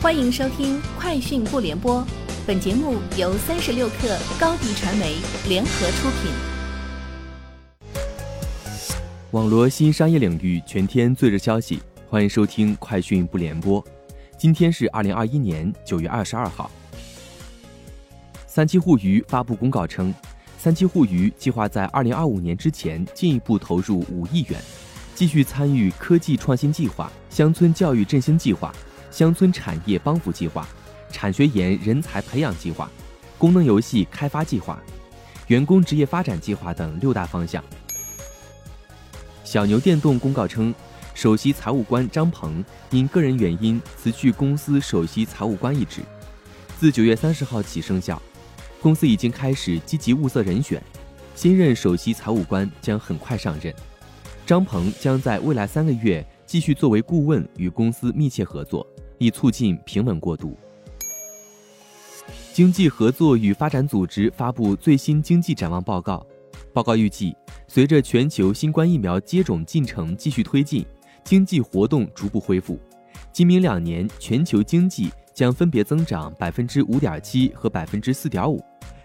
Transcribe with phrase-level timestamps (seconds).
[0.00, 2.00] 欢迎收听《快讯不联播》，
[2.46, 5.16] 本节目由三十六克高低传媒
[5.48, 6.30] 联合出品。
[9.32, 13.82] 网络新商业领域全天最热消息，欢迎收听《快讯不联播》。
[14.38, 16.70] 今天是二零二一年九月二十二号。
[18.46, 20.14] 三七互娱发布公告称，
[20.58, 24.62] 三七互娱计划在二零二五年之前进一步投入五亿元，
[25.16, 28.72] 继续参与科技创新计划、乡村教育振兴计划。
[29.10, 30.66] 乡村产业帮扶计划、
[31.10, 32.90] 产学研人才培养计划、
[33.36, 34.80] 功能游戏开发计划、
[35.46, 37.62] 员工职业发展计划等六大方向。
[39.44, 40.74] 小牛电动公告称，
[41.14, 46.02] 首席财务官张鹏因个人原因辞去公司首席财务官一职，
[46.78, 48.20] 自九月三十号起生效。
[48.80, 50.80] 公司已经开始积极物色人选，
[51.34, 53.74] 新任首席财务官将很快上任。
[54.46, 58.86] 张鹏将在未来三个月继续作为顾问与公司密切合作。
[59.18, 60.56] 以促进平稳过渡。
[62.52, 66.26] 经济合作与发展组织发布最新经济展望报告，
[66.72, 67.36] 报告预计，
[67.68, 70.84] 随着全球新冠疫苗接种进程继续推进，
[71.22, 72.78] 经济活动逐步恢复，
[73.32, 78.60] 今明两年全球经济将分别增长百分之五点七和百分之四点五，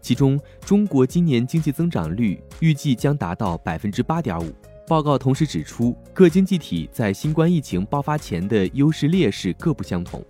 [0.00, 4.50] 其中中国今年经济增长率预计将达到百分之八点五。
[4.86, 10.22] 报告同时指出，各经济体在新冠疫情爆发前的优势劣势各不相同，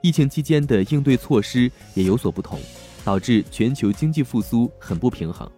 [0.00, 2.60] 疫情期间的应对措施也有所不同，
[3.04, 5.50] 导致全球经济复苏很不平衡。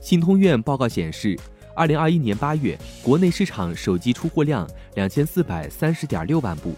[0.00, 1.36] 信通院报告显示，
[1.74, 6.72] 二零二一年八月国内市场手机出货量两千四百三十点六万部，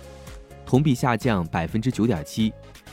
[0.65, 2.51] 同比下降百分之九点七，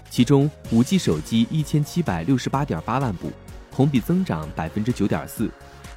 [0.09, 3.31] 其中五 G 手机一千七百六十八点八万部，
[3.72, 5.50] 同比增长百分之九点四。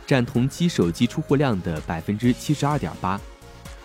[0.06, 3.20] 占同期手机出货量的百分之七十二点八。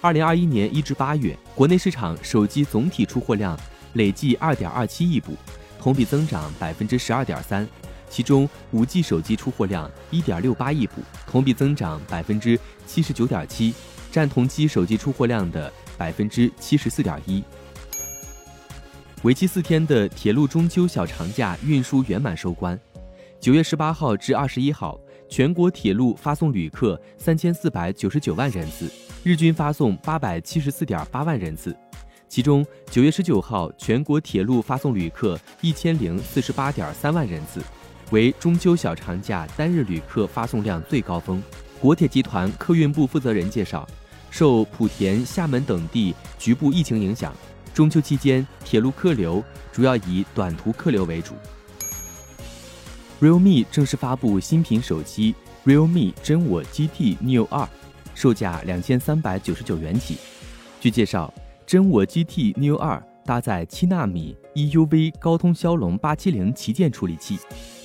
[0.02, 3.58] 二零二一年一至八月，国内市场手机总体出货量
[3.94, 5.36] 累计二点二七亿部，
[5.80, 7.68] 同比增长百分之十二点三。
[8.10, 13.74] 其中，五 G 手机出货量一点六八亿部，同比增长百分之七十九点七，
[14.12, 17.44] 占同期手机出货量的百分之七十四点一。
[19.24, 22.80] 为期四天的铁路中秋小长假运输圆满收官，
[23.42, 24.98] 九月十八号至二十一号。
[25.30, 28.90] 全国铁路发送旅客三千四百九十九万人次，
[29.24, 31.76] 日均发送八百七十四点八万人次。
[32.30, 37.62] 其中，九月十九号全国铁路发送旅客一千零四十八点三万人次，
[38.12, 41.42] 为中秋小长假单日旅客发送量最高峰。
[41.80, 43.88] 国铁集团客运部负责人介绍，
[44.32, 47.34] 受莆田、厦门等地局部疫情影响，
[47.74, 51.36] 中秋期间铁路客流主要以短途客流为主。
[53.20, 55.34] Realme 正式发布新品手机
[55.66, 57.68] Realme 真我 GT Neo 2，
[58.14, 60.20] 售价两千三百九十九元起。
[60.80, 61.34] 据介绍，
[61.66, 67.40] 真我 GT Neo 2搭载七纳米 EUV 高通骁龙八七零旗舰处理器，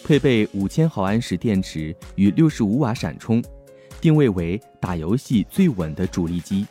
[0.04, 3.42] 配备五千毫安时电池与六十五瓦闪充，
[4.03, 6.66] 定位为打游戏最稳的主力机。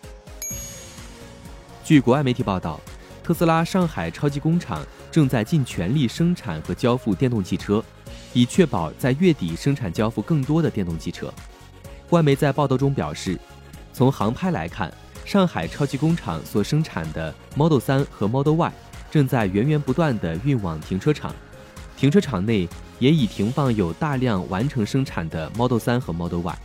[1.84, 2.80] 据国外媒体报道，
[3.24, 7.84] 特斯拉上海超级工厂正在尽全力生产和交付电动汽车。
[8.34, 11.32] 以确保在月底生产交付更多的电动汽车。
[12.10, 13.38] 外媒在报道中表示，
[13.94, 14.94] 从航拍来看，
[15.26, 18.74] 上海超级工厂所生产的 Model 3和 Model Y
[19.10, 21.34] 正在源源不断地运往停车场，
[21.96, 22.68] 停车场内
[23.00, 26.58] 也已停放有大量完成生产的 Model 3和 Model Y。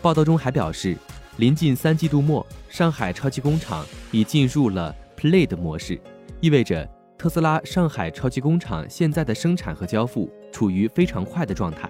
[0.00, 0.96] 报道中还表示，
[1.36, 6.00] 临近三季度末，上海超级工厂已进入了 Play 的模式，
[6.40, 6.88] 意味着。
[7.22, 11.88] 特斯拉上海超级工厂现在的生产和交付处于非常快的状态。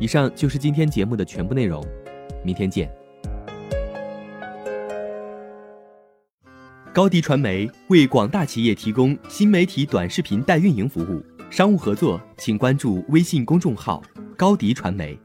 [0.00, 1.80] 以上就是今天节目的全部内容，
[2.44, 2.92] 明天见。
[6.92, 14.02] 高迪传媒为广大企业提供新媒体短视频代运营服务，商务合作请关注微信公众号
[14.36, 15.16] 高迪传媒。